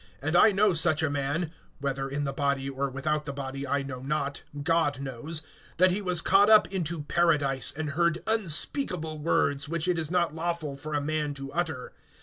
[0.23, 3.83] (3)And I know such a man (whether in the body or without the body I
[3.83, 5.43] know not, God knows),
[5.77, 10.33] (4)that he was caught up into paradise, and heard unspeakable words, which it is not
[10.33, 11.93] lawful for a man to utter.